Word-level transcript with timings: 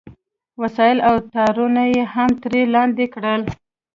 وسایل 0.61 0.97
او 1.09 1.15
تارونه 1.33 1.83
یې 1.93 2.03
هم 2.13 2.29
ترې 2.41 2.61
لاندې 2.75 3.05
کړل 3.13 3.41